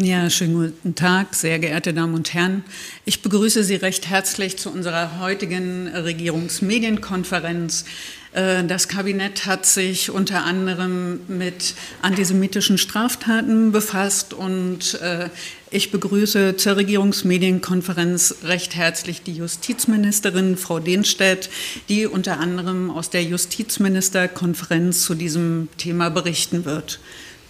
[0.00, 2.62] Ja, schönen guten Tag, sehr geehrte Damen und Herren.
[3.04, 7.84] Ich begrüße Sie recht herzlich zu unserer heutigen Regierungsmedienkonferenz.
[8.30, 15.30] Äh, das Kabinett hat sich unter anderem mit antisemitischen Straftaten befasst und äh,
[15.72, 21.50] ich begrüße zur Regierungsmedienkonferenz recht herzlich die Justizministerin Frau Dehnstedt,
[21.88, 27.00] die unter anderem aus der Justizministerkonferenz zu diesem Thema berichten wird.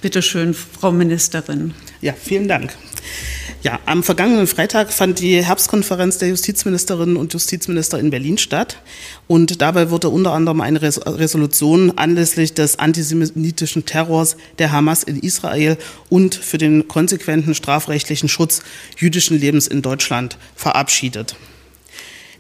[0.01, 1.75] Bitte schön, Frau Ministerin.
[2.01, 2.73] Ja, vielen Dank.
[3.63, 8.81] Ja, am vergangenen Freitag fand die Herbstkonferenz der Justizministerinnen und Justizminister in Berlin statt.
[9.27, 15.77] Und dabei wurde unter anderem eine Resolution anlässlich des antisemitischen Terrors der Hamas in Israel
[16.09, 18.63] und für den konsequenten strafrechtlichen Schutz
[18.97, 21.35] jüdischen Lebens in Deutschland verabschiedet.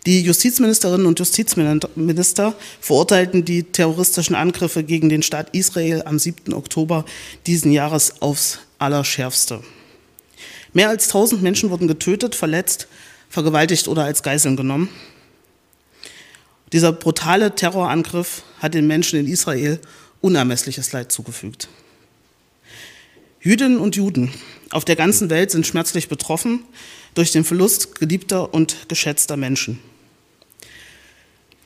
[0.07, 6.55] Die Justizministerinnen und Justizminister verurteilten die terroristischen Angriffe gegen den Staat Israel am 7.
[6.55, 7.05] Oktober
[7.47, 9.61] diesen Jahres aufs Allerschärfste.
[10.73, 12.87] Mehr als 1000 Menschen wurden getötet, verletzt,
[13.29, 14.89] vergewaltigt oder als Geiseln genommen.
[16.73, 19.81] Dieser brutale Terrorangriff hat den Menschen in Israel
[20.21, 21.69] unermessliches Leid zugefügt.
[23.41, 24.33] Jüdinnen und Juden
[24.71, 26.65] auf der ganzen Welt sind schmerzlich betroffen
[27.15, 29.81] durch den Verlust geliebter und geschätzter Menschen.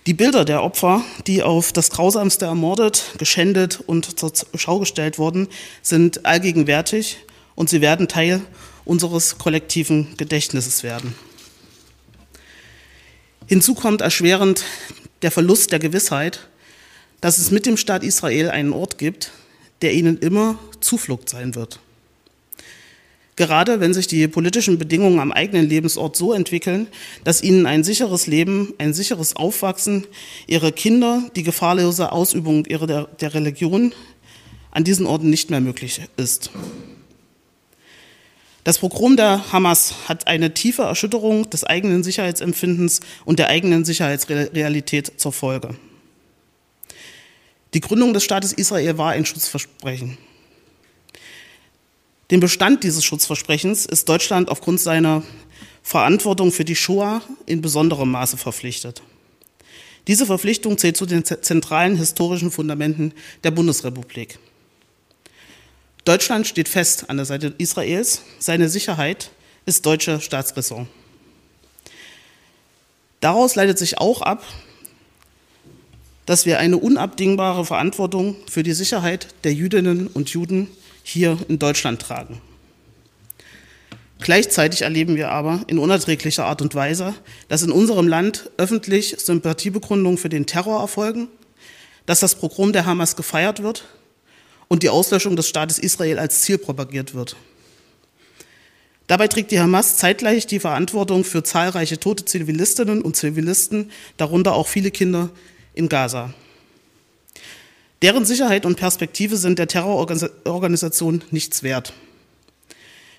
[0.07, 5.47] Die Bilder der Opfer, die auf das Grausamste ermordet, geschändet und zur Schau gestellt wurden,
[5.81, 7.19] sind allgegenwärtig
[7.55, 8.41] und sie werden Teil
[8.85, 11.15] unseres kollektiven Gedächtnisses werden.
[13.47, 14.65] Hinzu kommt erschwerend
[15.23, 16.49] der Verlust der Gewissheit,
[17.21, 19.31] dass es mit dem Staat Israel einen Ort gibt,
[19.83, 21.79] der ihnen immer Zuflucht sein wird.
[23.37, 26.87] Gerade wenn sich die politischen Bedingungen am eigenen Lebensort so entwickeln,
[27.25, 30.07] dass ihnen ein sicheres Leben, ein sicheres Aufwachsen,
[30.47, 33.95] ihre Kinder, die gefahrlose Ausübung ihrer der, Religion
[34.71, 36.51] an diesen Orten nicht mehr möglich ist.
[38.65, 45.15] Das Programm der Hamas hat eine tiefe Erschütterung des eigenen Sicherheitsempfindens und der eigenen Sicherheitsrealität
[45.17, 45.75] zur Folge.
[47.75, 50.19] Die Gründung des Staates Israel war ein Schutzversprechen.
[52.33, 55.23] Dem Bestand dieses Schutzversprechens ist Deutschland aufgrund seiner
[55.83, 59.03] Verantwortung für die Shoah in besonderem Maße verpflichtet.
[60.07, 63.13] Diese Verpflichtung zählt zu den zentralen historischen Fundamenten
[63.45, 64.39] der Bundesrepublik.
[66.07, 68.23] Deutschland steht fest an der Seite Israels.
[68.39, 69.31] Seine Sicherheit
[69.67, 70.89] ist deutsche Staatsräson.
[73.21, 74.43] Daraus leitet sich auch ab,
[76.25, 80.69] dass wir eine unabdingbare Verantwortung für die Sicherheit der Jüdinnen und Juden
[81.03, 82.41] hier in Deutschland tragen.
[84.21, 87.15] Gleichzeitig erleben wir aber in unerträglicher Art und Weise,
[87.49, 91.29] dass in unserem Land öffentlich Sympathiebekundungen für den Terror erfolgen,
[92.07, 93.85] dass das Programm der Hamas gefeiert wird
[94.69, 97.37] und die Auslöschung des Staates Israel als Ziel propagiert wird.
[99.09, 104.69] Dabei trägt die Hamas zeitgleich die Verantwortung für zahlreiche tote Zivilistinnen und Zivilisten, darunter auch
[104.69, 105.31] viele Kinder
[105.75, 106.33] in Gaza.
[108.03, 111.93] Deren Sicherheit und Perspektive sind der Terrororganisation nichts wert.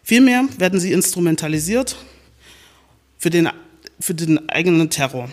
[0.03, 1.95] Vielmehr werden sie instrumentalisiert
[3.17, 3.49] für den,
[4.01, 5.29] für den eigenen Terror.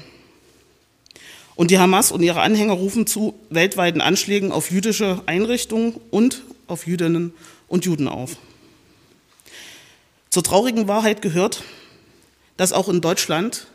[1.56, 6.87] Und die Hamas und ihre Anhänger rufen zu weltweiten Anschlägen auf jüdische Einrichtungen und auf
[6.87, 7.34] Jüdinnen
[7.67, 8.37] und Juden auf.
[10.31, 11.65] Zur traurigen Wahrheit gehört,
[12.56, 13.67] dass auch in Deutschland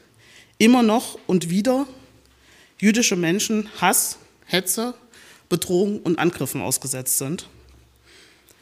[0.57, 1.86] immer noch und wieder
[2.80, 4.94] jüdische Menschen Hass, Hetze
[5.50, 7.47] Bedrohungen und Angriffen ausgesetzt sind.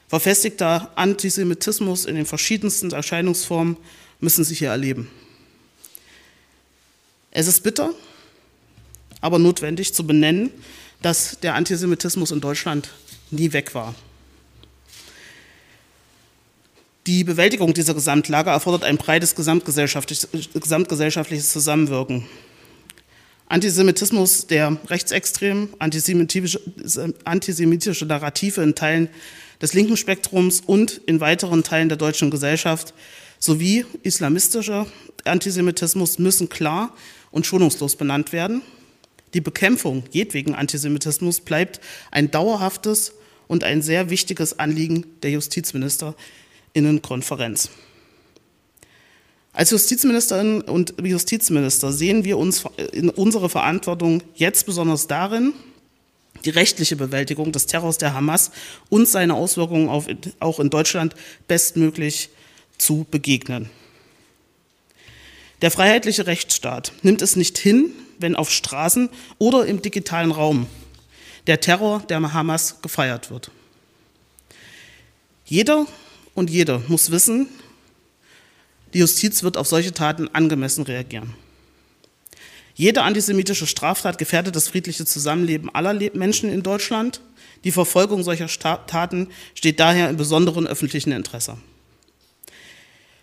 [0.08, 3.78] Verfestigter Antisemitismus in den verschiedensten Erscheinungsformen
[4.20, 5.10] müssen sie hier erleben.
[7.32, 7.94] Es ist bitter,
[9.22, 10.52] aber notwendig zu benennen,
[11.02, 12.90] dass der Antisemitismus in Deutschland
[13.32, 13.96] nie weg war.
[17.08, 22.26] Die Bewältigung dieser Gesamtlage erfordert ein breites gesamtgesellschaftliches, gesamtgesellschaftliches Zusammenwirken
[23.54, 26.60] Antisemitismus der rechtsextremen, antisemitische,
[27.24, 29.10] antisemitische Narrative in Teilen
[29.62, 32.96] des linken Spektrums und in weiteren Teilen der deutschen Gesellschaft
[33.38, 34.88] sowie islamistischer
[35.24, 36.96] Antisemitismus müssen klar
[37.30, 38.64] und schonungslos benannt werden.
[39.36, 41.80] Die Bekämpfung jedwegen Antisemitismus bleibt
[42.10, 43.14] ein dauerhaftes
[43.48, 47.70] und ein sehr wichtiges Anliegen der Justizministerinnenkonferenz.
[49.54, 55.54] Als Justizministerin und Justizminister sehen wir uns in unsere Verantwortung jetzt besonders darin,
[56.44, 58.50] die rechtliche Bewältigung des Terrors der Hamas
[58.90, 60.08] und seine Auswirkungen auf,
[60.40, 61.16] auch in Deutschland
[61.48, 62.30] bestmöglich
[62.80, 63.70] zu begegnen.
[65.62, 70.66] Der freiheitliche Rechtsstaat nimmt es nicht hin, wenn auf Straßen oder im digitalen Raum
[71.46, 73.52] der Terror der Hamas gefeiert wird.
[75.46, 75.86] Jeder
[76.34, 77.48] und jeder muss wissen,
[78.94, 81.34] die Justiz wird auf solche Taten angemessen reagieren.
[82.76, 87.22] Jede antisemitische Straftat gefährdet das friedliche Zusammenleben aller Menschen in Deutschland.
[87.64, 91.58] Die Verfolgung solcher Taten steht daher im besonderen öffentlichen Interesse.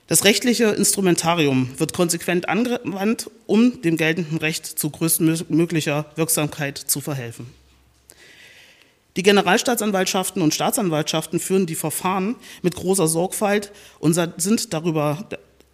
[0.06, 7.46] Das rechtliche Instrumentarium wird konsequent angewandt, um dem geltenden Recht zu größtmöglicher Wirksamkeit zu verhelfen.
[9.16, 15.28] Die Generalstaatsanwaltschaften und Staatsanwaltschaften führen die Verfahren mit großer Sorgfalt und sind darüber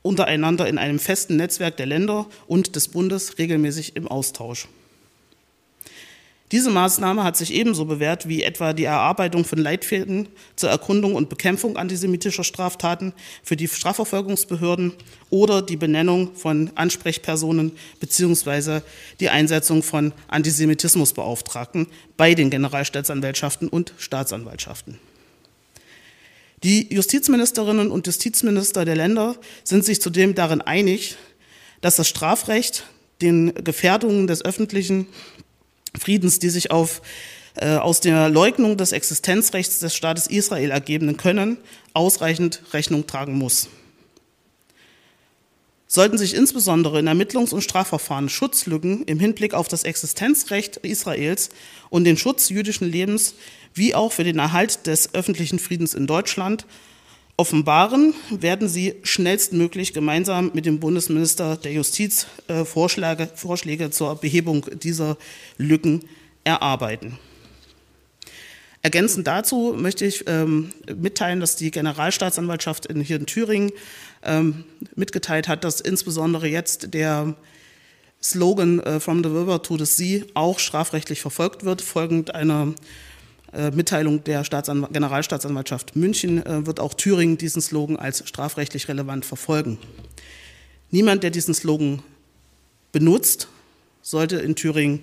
[0.07, 4.69] untereinander in einem festen Netzwerk der Länder und des Bundes regelmäßig im Austausch.
[6.53, 11.29] Diese Maßnahme hat sich ebenso bewährt wie etwa die Erarbeitung von Leitfäden zur Erkundung und
[11.29, 13.13] Bekämpfung antisemitischer Straftaten
[13.43, 14.93] für die Strafverfolgungsbehörden
[15.29, 18.83] oder die Benennung von Ansprechpersonen bzw.
[19.19, 25.01] die Einsetzung von Antisemitismusbeauftragten bei den Generalstaatsanwaltschaften und Staatsanwaltschaften.
[26.63, 31.17] Die Justizministerinnen und Justizminister der Länder sind sich zudem darin einig,
[31.81, 32.85] dass das Strafrecht
[33.21, 35.07] den Gefährdungen des öffentlichen
[35.99, 37.03] Friedens, die sich auf,
[37.57, 41.59] äh, aus der Leugnung des Existenzrechts des Staates Israel ergeben können,
[41.93, 43.69] ausreichend Rechnung tragen muss.
[45.89, 51.51] Sollten sich insbesondere in Ermittlungs- und Strafverfahren Schutzlücken im Hinblick auf das Existenzrecht Israels
[51.91, 53.35] und den Schutz jüdischen Lebens
[53.77, 56.67] wie auch für den Erhalt des öffentlichen Friedens in Deutschland
[57.37, 64.67] offenbaren, werden sie schnellstmöglich gemeinsam mit dem Bundesminister der Justiz äh, Vorschläge, Vorschläge zur Behebung
[64.83, 65.19] dieser
[65.59, 66.05] Lücken
[66.45, 67.19] erarbeiten.
[68.81, 73.73] Ergänzend dazu möchte ich ähm, mitteilen, dass die Generalstaatsanwaltschaft in, hier in Thüringen
[74.23, 74.65] ähm,
[74.95, 77.35] mitgeteilt hat, dass insbesondere jetzt der
[78.23, 82.75] Slogan äh, From the River to the Sea auch strafrechtlich verfolgt wird, folgend einer
[83.71, 89.79] Mitteilung der Staatsanw Generalstaatsanwaltschaft München äh, wird auch Thüringen diesen Slogan als strafrechtlich relevant verfolgen.
[90.91, 92.03] Niemand, der diesen Slogan
[92.93, 93.49] benutzt,
[94.03, 95.01] sollte in Thüringen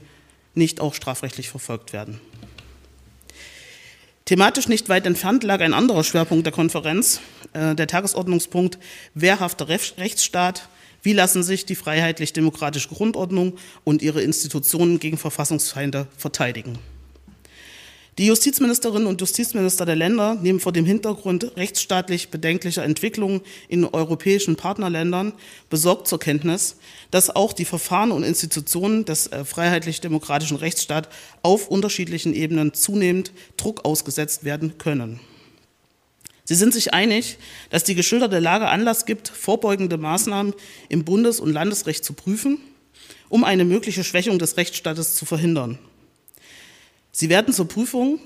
[0.53, 2.19] nicht auch strafrechtlich verfolgt werden.
[4.25, 7.19] Thematisch nicht weit entfernt lag ein anderer Schwerpunkt der Konferenz,
[7.53, 8.77] äh, der Tagesordnungspunkt
[9.15, 10.69] wehrhafter Rechtsstaat.
[11.01, 16.77] Wie lassen sich die freiheitlich-demokratische Grundordnung und ihre Institutionen gegen Verfassungsfeinde verteidigen?
[18.19, 24.55] Die Justizministerinnen und Justizminister der Länder nehmen vor dem Hintergrund rechtsstaatlich bedenklicher Entwicklungen in europäischen
[24.55, 25.33] Partnerländern
[25.71, 26.75] besorgt zur Kenntnis,
[27.09, 31.09] dass auch die Verfahren und Institutionen des äh, freiheitlich-demokratischen Rechtsstaats
[31.41, 35.19] auf unterschiedlichen Ebenen zunehmend Druck ausgesetzt werden können.
[36.43, 37.39] Sie sind sich einig,
[37.71, 40.53] dass die geschilderte Lage Anlass gibt, vorbeugende Maßnahmen
[40.87, 42.59] im Bundes- und Landesrecht zu prüfen,
[43.29, 45.79] um eine mögliche Schwächung des Rechtsstaates zu verhindern.
[47.15, 48.19] Sie werden zur Prüfung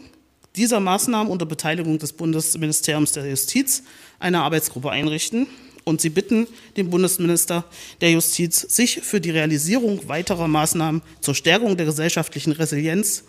[0.55, 3.83] dieser Maßnahmen unter Beteiligung des Bundesministeriums der Justiz
[4.17, 5.45] eine Arbeitsgruppe einrichten
[5.83, 6.47] und Sie bitten
[6.77, 7.65] den Bundesminister
[7.99, 13.25] der Justiz, sich für die Realisierung weiterer Maßnahmen zur Stärkung der gesellschaftlichen Resilienz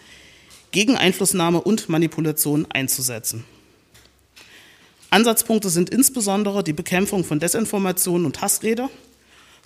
[0.71, 3.45] gegen Einflussnahme und Manipulation einzusetzen.
[5.11, 8.89] Ansatzpunkte sind insbesondere die Bekämpfung von Desinformation und Hassrede,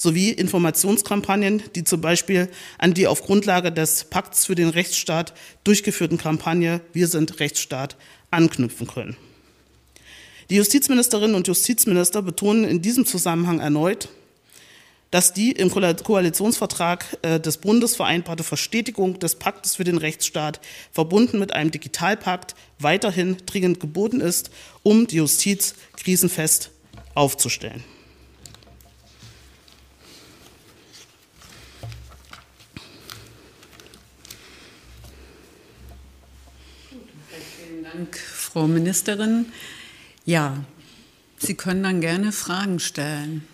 [0.02, 5.32] sowie Informationskampagnen, die zum Beispiel an die auf Grundlage des Pakts für den Rechtsstaat
[5.62, 7.96] durchgeführten Kampagne Wir sind Rechtsstaat
[8.32, 9.16] anknüpfen können.
[10.50, 14.08] Die Justizministerinnen und Justizminister betonen in diesem Zusammenhang erneut,
[15.12, 21.38] dass die im Koalitionsvertrag äh, des Bundes vereinbarte Verstetigung des Paktes für den Rechtsstaat verbunden
[21.38, 24.50] mit einem Digitalpakt weiterhin dringend geboten ist,
[24.82, 26.70] um die Justiz krisenfest
[27.14, 27.84] aufzustellen.
[37.92, 39.52] Dank, Frau Ministerin.
[40.24, 40.64] Ja,
[41.36, 43.46] Sie können dann gerne Fragen stellen.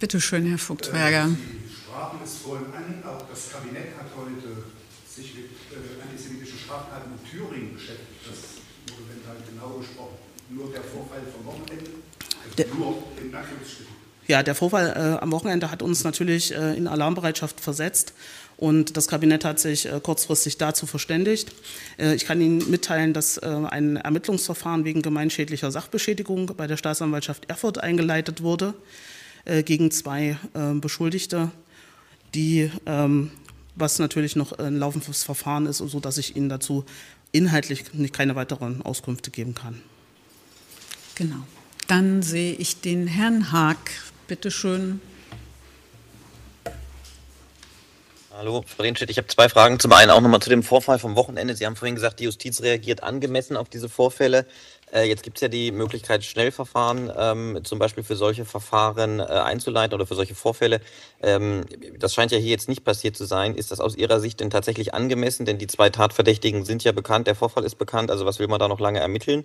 [0.00, 1.28] Bitte schön, Herr Vogtberger.
[1.28, 4.64] Sie sprachen es vorhin an, auch das Kabinett hat heute
[5.06, 8.26] sich mit äh, antisemitischen Straftaten in Thüringen beschäftigt.
[8.26, 8.58] Das
[8.90, 10.16] wurde dann halt genau gesprochen.
[10.50, 11.90] Nur der Vorfall vom Wochenende,
[12.42, 14.01] also nur in Anführungsstrichen.
[14.28, 18.14] Ja, der Vorfall äh, am Wochenende hat uns natürlich äh, in Alarmbereitschaft versetzt.
[18.62, 21.52] Und das Kabinett hat sich äh, kurzfristig dazu verständigt.
[21.98, 27.50] Äh, ich kann Ihnen mitteilen, dass äh, ein Ermittlungsverfahren wegen gemeinschädlicher Sachbeschädigung bei der Staatsanwaltschaft
[27.50, 28.74] Erfurt eingeleitet wurde
[29.64, 30.36] gegen zwei
[30.74, 31.50] Beschuldigte,
[32.32, 33.32] die, ähm,
[33.74, 36.84] was natürlich noch ein laufendes Verfahren ist, sodass ich Ihnen dazu
[37.32, 39.82] inhaltlich keine weiteren Auskünfte geben kann.
[41.16, 41.44] Genau.
[41.88, 43.90] Dann sehe ich den Herrn Haag.
[44.26, 45.00] Bitte schön.
[48.34, 49.78] Hallo, Frau Renstedt, ich habe zwei Fragen.
[49.78, 51.54] Zum einen auch nochmal zu dem Vorfall vom Wochenende.
[51.54, 54.46] Sie haben vorhin gesagt, die Justiz reagiert angemessen auf diese Vorfälle.
[54.92, 59.22] Äh, jetzt gibt es ja die Möglichkeit, Schnellverfahren ähm, zum Beispiel für solche Verfahren äh,
[59.22, 60.80] einzuleiten oder für solche Vorfälle.
[61.22, 61.64] Ähm,
[61.98, 63.54] das scheint ja hier jetzt nicht passiert zu sein.
[63.54, 65.46] Ist das aus Ihrer Sicht denn tatsächlich angemessen?
[65.46, 68.10] Denn die zwei Tatverdächtigen sind ja bekannt, der Vorfall ist bekannt.
[68.10, 69.44] Also was will man da noch lange ermitteln?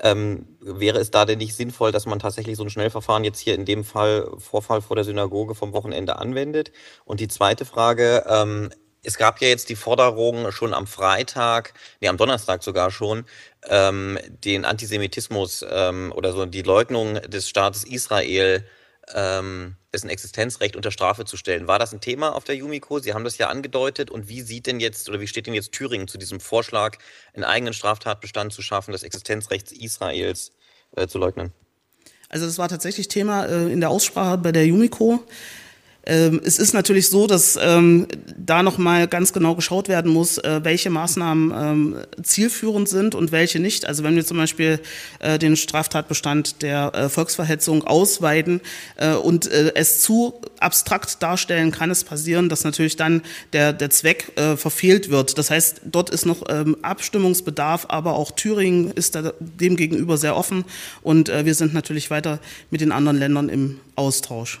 [0.00, 3.54] Ähm, wäre es da denn nicht sinnvoll, dass man tatsächlich so ein Schnellverfahren jetzt hier
[3.54, 6.72] in dem Fall Vorfall vor der Synagoge vom Wochenende anwendet?
[7.04, 8.70] Und die zweite Frage, ähm,
[9.02, 13.24] es gab ja jetzt die Forderung schon am Freitag, nee, am Donnerstag sogar schon,
[13.68, 18.64] ähm, den Antisemitismus ähm, oder so die Leugnung des Staates Israel
[19.12, 21.66] ähm, dessen Existenzrecht unter Strafe zu stellen.
[21.66, 22.98] War das ein Thema auf der Jumiko?
[23.00, 24.10] Sie haben das ja angedeutet.
[24.10, 26.98] Und wie sieht denn jetzt oder wie steht denn jetzt Thüringen zu diesem Vorschlag,
[27.34, 30.52] einen eigenen Straftatbestand zu schaffen, das Existenzrecht Israels
[30.96, 31.52] äh, zu leugnen?
[32.28, 35.22] Also das war tatsächlich Thema äh, in der Aussprache bei der Jumiko.
[36.04, 40.60] Ähm, es ist natürlich so, dass ähm, da nochmal ganz genau geschaut werden muss, äh,
[40.64, 43.86] welche Maßnahmen ähm, zielführend sind und welche nicht.
[43.86, 44.80] Also wenn wir zum Beispiel
[45.20, 48.60] äh, den Straftatbestand der äh, Volksverhetzung ausweiten
[48.96, 53.90] äh, und äh, es zu abstrakt darstellen, kann es passieren, dass natürlich dann der, der
[53.90, 55.38] Zweck äh, verfehlt wird.
[55.38, 60.36] Das heißt, dort ist noch ähm, Abstimmungsbedarf, aber auch Thüringen ist da dem gegenüber sehr
[60.36, 60.64] offen
[61.02, 62.40] und wir sind natürlich weiter
[62.70, 64.60] mit den anderen Ländern im Austausch.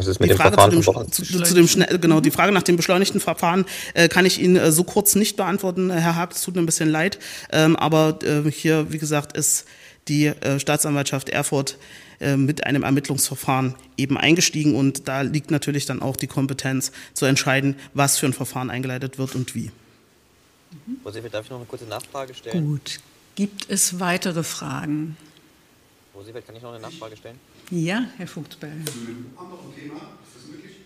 [0.00, 2.52] Was ist mit die dem Frage Verfahren zu dem, zu, zu dem genau, die Frage
[2.52, 6.32] nach dem beschleunigten Verfahren äh, kann ich Ihnen äh, so kurz nicht beantworten, Herr Haag,
[6.32, 7.18] es tut mir ein bisschen leid.
[7.52, 9.66] Ähm, aber äh, hier, wie gesagt, ist
[10.08, 11.76] die äh, Staatsanwaltschaft Erfurt
[12.18, 17.26] äh, mit einem Ermittlungsverfahren eben eingestiegen und da liegt natürlich dann auch die Kompetenz zu
[17.26, 19.70] entscheiden, was für ein Verfahren eingeleitet wird und wie.
[21.02, 22.66] Frau Seefeld, darf ich noch eine kurze Nachfrage stellen?
[22.66, 23.00] Gut.
[23.34, 25.16] Gibt es weitere Fragen?
[26.12, 27.38] Frau Seefeld, kann ich noch eine Nachfrage stellen?
[27.70, 28.84] Ja, Herr Vogtsberger.
[28.84, 30.78] Zu einem anderen Thema, ist das möglich?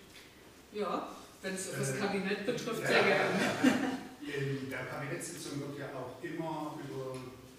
[0.75, 1.09] Ja,
[1.41, 3.31] wenn es das Kabinett betrifft, sehr gerne.
[4.21, 7.17] In der Kabinettssitzung wird ja auch immer über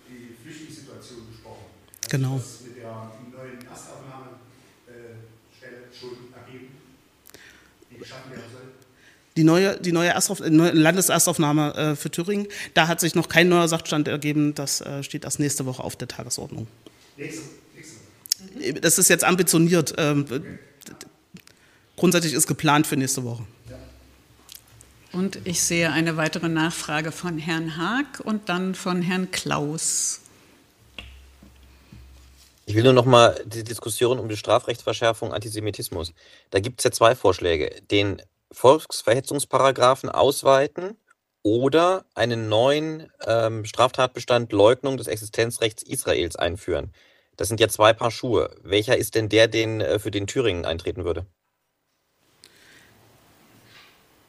[0.08, 1.66] die Flüchtlingssituation gesprochen.
[2.04, 2.38] Hat genau.
[2.38, 6.68] das mit der neuen Erstaufnahmestelle schon ergeben,
[7.90, 8.62] die geschaffen werden soll?
[9.38, 13.50] Die neue, die neue, Erstauf neue Landeserstaufnahme äh, für Thüringen, da hat sich noch kein
[13.50, 14.54] neuer Sachstand ergeben.
[14.54, 16.68] Das äh, steht erst nächste Woche auf der Tagesordnung.
[17.18, 17.65] Nächste
[18.74, 19.94] das ist jetzt ambitioniert.
[19.98, 20.26] Ähm,
[21.96, 23.44] grundsätzlich ist geplant für nächste Woche.
[25.12, 30.20] Und ich sehe eine weitere Nachfrage von Herrn Haag und dann von Herrn Klaus.
[32.66, 36.14] Ich will nur noch mal die Diskussion um die Strafrechtsverschärfung Antisemitismus.
[36.50, 37.82] Da gibt es ja zwei Vorschläge.
[37.92, 40.98] Den Volksverhetzungsparagraphen ausweiten
[41.44, 46.92] oder einen neuen ähm, Straftatbestand Leugnung des Existenzrechts Israels einführen.
[47.38, 48.56] Das sind ja zwei Paar Schuhe.
[48.64, 51.28] Welcher ist denn der, den äh, für den Thüringen eintreten würde?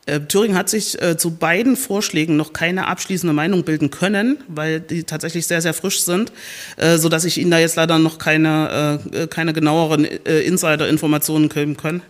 [0.07, 4.79] Äh, Thüringen hat sich äh, zu beiden Vorschlägen noch keine abschließende Meinung bilden können, weil
[4.81, 6.31] die tatsächlich sehr, sehr frisch sind,
[6.77, 11.77] äh, so dass ich Ihnen da jetzt leider noch keine, äh, keine genaueren Insider-Informationen geben
[11.77, 12.03] kann.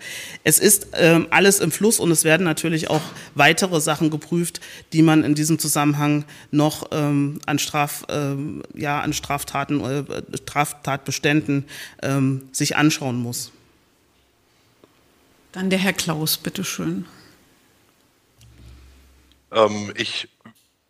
[0.44, 3.00] Es ist ähm, alles im Fluss und es werden natürlich auch
[3.34, 4.60] weitere Sachen geprüft,
[4.92, 9.82] die man in diesem Zusammenhang noch ähm, an, Straf, ähm, ja, an Straftaten,
[10.34, 11.64] Straftatbeständen
[12.52, 13.50] sich anschauen muss.
[15.52, 17.06] Dann der Herr Klaus, bitteschön.
[19.56, 20.28] Ähm, ich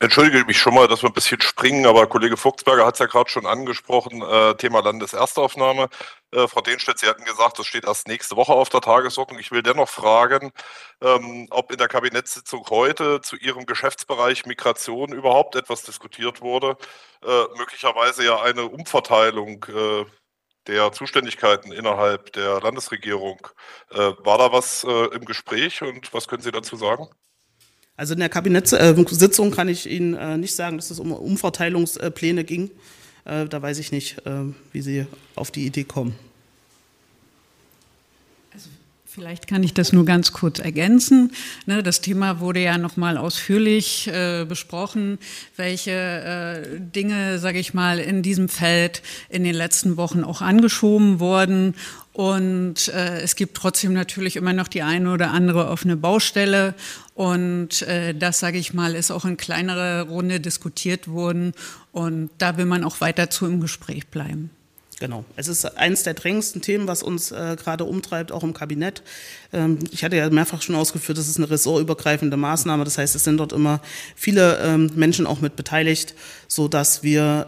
[0.00, 3.06] entschuldige mich schon mal, dass wir ein bisschen springen, aber Kollege Fuchsberger hat es ja
[3.06, 5.88] gerade schon angesprochen, äh, Thema Landeserstaufnahme.
[6.32, 9.38] Äh, Frau Denstedt, Sie hatten gesagt, das steht erst nächste Woche auf der Tagesordnung.
[9.38, 10.52] Ich will dennoch fragen,
[11.00, 16.76] ähm, ob in der Kabinettssitzung heute zu Ihrem Geschäftsbereich Migration überhaupt etwas diskutiert wurde.
[17.25, 20.04] Äh, möglicherweise ja eine Umverteilung äh,
[20.66, 23.46] der Zuständigkeiten innerhalb der Landesregierung.
[23.90, 27.08] Äh, war da was äh, im Gespräch und was können Sie dazu sagen?
[27.97, 32.71] Also in der Kabinettssitzung kann ich Ihnen äh, nicht sagen, dass es um Umverteilungspläne ging.
[33.25, 36.15] Äh, da weiß ich nicht, äh, wie Sie auf die Idee kommen.
[39.16, 41.32] Vielleicht kann ich das nur ganz kurz ergänzen.
[41.64, 44.11] Ne, das Thema wurde ja noch mal ausführlich
[44.46, 45.18] besprochen,
[45.56, 51.75] welche Dinge, sage ich mal, in diesem Feld in den letzten Wochen auch angeschoben wurden
[52.16, 56.75] und äh, es gibt trotzdem natürlich immer noch die eine oder andere offene Baustelle.
[57.12, 61.52] Und äh, das, sage ich mal, ist auch in kleinerer Runde diskutiert worden.
[61.92, 64.49] Und da will man auch weiter zu im Gespräch bleiben.
[64.99, 65.26] Genau.
[65.37, 69.03] Es ist eines der drängendsten Themen, was uns äh, gerade umtreibt, auch im Kabinett.
[69.53, 72.85] Ähm, ich hatte ja mehrfach schon ausgeführt, das ist eine ressortübergreifende Maßnahme.
[72.85, 73.81] Das heißt, es sind dort immer
[74.15, 76.15] viele ähm, Menschen auch mit beteiligt,
[76.49, 77.47] so dass wir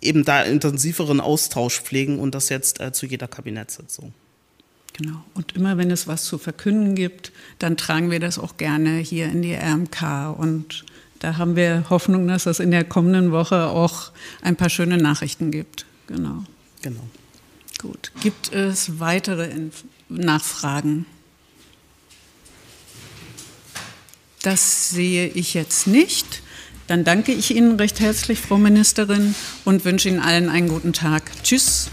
[0.00, 4.14] äh, eben da intensiveren Austausch pflegen und das jetzt äh, zu jeder Kabinettssitzung.
[4.94, 5.22] Genau.
[5.34, 9.26] Und immer wenn es was zu verkünden gibt, dann tragen wir das auch gerne hier
[9.26, 10.86] in die RMK und
[11.18, 14.10] da haben wir Hoffnung, dass es in der kommenden Woche auch
[14.40, 15.84] ein paar schöne Nachrichten gibt.
[16.06, 16.44] Genau.
[16.82, 17.06] Genau.
[17.78, 18.12] Gut.
[18.20, 19.50] Gibt es weitere
[20.08, 21.06] Nachfragen?
[24.42, 26.42] Das sehe ich jetzt nicht.
[26.86, 29.34] Dann danke ich Ihnen recht herzlich, Frau Ministerin,
[29.64, 31.30] und wünsche Ihnen allen einen guten Tag.
[31.42, 31.90] Tschüss.